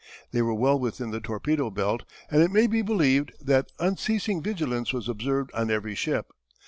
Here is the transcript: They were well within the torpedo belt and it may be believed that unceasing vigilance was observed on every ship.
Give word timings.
They 0.31 0.41
were 0.41 0.55
well 0.55 0.79
within 0.79 1.11
the 1.11 1.19
torpedo 1.19 1.69
belt 1.69 2.05
and 2.31 2.41
it 2.41 2.49
may 2.49 2.65
be 2.65 2.81
believed 2.81 3.33
that 3.39 3.71
unceasing 3.77 4.41
vigilance 4.41 4.91
was 4.91 5.07
observed 5.07 5.51
on 5.53 5.69
every 5.69 5.93
ship. 5.93 6.31